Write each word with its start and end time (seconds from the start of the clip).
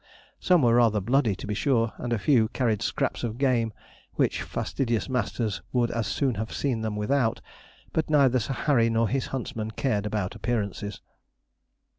Some 0.39 0.63
were 0.63 0.73
rather 0.77 0.99
bloody 0.99 1.35
to 1.35 1.45
be 1.45 1.53
sure, 1.53 1.93
and 1.99 2.11
a 2.11 2.17
few 2.17 2.47
carried 2.47 2.81
scraps 2.81 3.23
of 3.23 3.37
game, 3.37 3.71
which 4.15 4.41
fastidious 4.41 5.07
masters 5.07 5.61
would 5.73 5.91
as 5.91 6.07
soon 6.07 6.33
have 6.41 6.51
seen 6.51 6.81
them 6.81 6.95
without; 6.95 7.39
but 7.93 8.09
neither 8.09 8.39
Sir 8.39 8.53
Harry 8.53 8.89
nor 8.89 9.07
his 9.07 9.27
huntsman 9.27 9.69
cared 9.69 10.07
about 10.07 10.33
appearances. 10.33 11.01